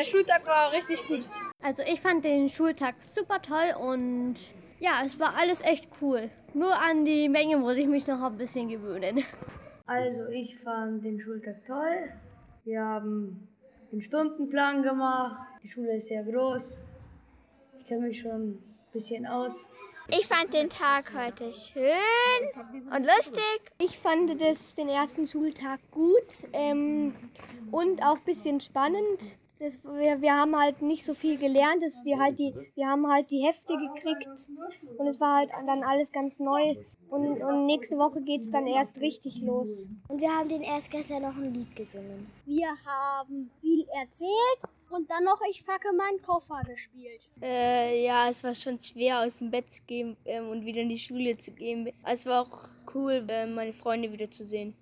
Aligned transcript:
der 0.00 0.06
Schultag 0.06 0.46
war 0.46 0.72
richtig 0.72 1.06
gut. 1.06 1.28
Also 1.62 1.82
ich 1.82 2.00
fand 2.00 2.24
den 2.24 2.48
Schultag 2.48 2.94
super 3.02 3.42
toll 3.42 3.74
und 3.78 4.36
ja, 4.78 5.02
es 5.04 5.18
war 5.18 5.36
alles 5.36 5.62
echt 5.62 5.88
cool. 6.00 6.30
Nur 6.54 6.74
an 6.74 7.04
die 7.04 7.28
Menge 7.28 7.58
muss 7.58 7.76
ich 7.76 7.86
mich 7.86 8.06
noch 8.06 8.22
ein 8.22 8.36
bisschen 8.38 8.68
gewöhnen. 8.68 9.22
Also 9.86 10.26
ich 10.28 10.56
fand 10.58 11.04
den 11.04 11.20
Schultag 11.20 11.66
toll. 11.66 12.12
Wir 12.64 12.80
haben 12.82 13.48
den 13.92 14.00
Stundenplan 14.00 14.82
gemacht. 14.82 15.46
Die 15.62 15.68
Schule 15.68 15.96
ist 15.96 16.08
sehr 16.08 16.24
groß. 16.24 16.82
Ich 17.78 17.86
kenne 17.86 18.06
mich 18.06 18.20
schon 18.20 18.52
ein 18.52 18.62
bisschen 18.92 19.26
aus. 19.26 19.68
Ich 20.08 20.26
fand 20.26 20.54
den 20.54 20.70
Tag 20.70 21.12
heute 21.14 21.52
schön 21.52 21.84
und 22.90 23.04
lustig. 23.04 23.60
Ich 23.78 23.98
fand 23.98 24.40
das, 24.40 24.74
den 24.74 24.88
ersten 24.88 25.26
Schultag 25.26 25.78
gut 25.90 26.48
ähm, 26.52 27.14
und 27.70 28.02
auch 28.02 28.16
ein 28.16 28.24
bisschen 28.24 28.60
spannend. 28.60 29.38
Das, 29.60 29.74
wir, 29.84 30.22
wir 30.22 30.34
haben 30.34 30.58
halt 30.58 30.80
nicht 30.80 31.04
so 31.04 31.12
viel 31.12 31.36
gelernt. 31.36 31.82
Das, 31.82 32.02
wir, 32.02 32.18
halt 32.18 32.38
die, 32.38 32.54
wir 32.74 32.86
haben 32.86 33.06
halt 33.06 33.30
die 33.30 33.44
Hefte 33.44 33.74
gekriegt 33.76 34.26
und 34.96 35.06
es 35.06 35.20
war 35.20 35.40
halt 35.40 35.50
dann 35.66 35.84
alles 35.84 36.10
ganz 36.10 36.38
neu. 36.38 36.76
Und, 37.10 37.42
und 37.42 37.66
nächste 37.66 37.98
Woche 37.98 38.22
geht 38.22 38.40
es 38.40 38.50
dann 38.50 38.66
erst 38.66 38.98
richtig 39.00 39.42
los. 39.42 39.88
Und 40.08 40.20
wir 40.20 40.30
haben 40.30 40.48
den 40.48 40.62
erst 40.62 40.90
gestern 40.90 41.22
noch 41.22 41.36
ein 41.36 41.52
Lied 41.52 41.76
gesungen. 41.76 42.26
Wir 42.46 42.68
haben 42.68 43.50
viel 43.60 43.84
erzählt 44.00 44.60
und 44.88 45.10
dann 45.10 45.24
noch 45.24 45.40
Ich 45.50 45.66
packe 45.66 45.92
meinen 45.92 46.22
Koffer 46.22 46.62
gespielt. 46.66 47.28
Äh, 47.42 48.02
ja, 48.02 48.30
es 48.30 48.42
war 48.42 48.54
schon 48.54 48.80
schwer 48.80 49.20
aus 49.20 49.38
dem 49.38 49.50
Bett 49.50 49.70
zu 49.70 49.82
gehen 49.82 50.16
ähm, 50.24 50.48
und 50.48 50.64
wieder 50.64 50.80
in 50.80 50.88
die 50.88 50.98
Schule 50.98 51.36
zu 51.36 51.50
gehen. 51.50 51.92
Es 52.04 52.24
war 52.24 52.42
auch 52.42 52.68
cool, 52.94 53.24
äh, 53.28 53.46
meine 53.46 53.74
Freunde 53.74 54.10
wieder 54.10 54.30
zu 54.30 54.46
sehen. 54.46 54.74